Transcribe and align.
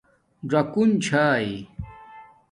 ژَکُن 0.49 0.89
چھائ 1.03 1.49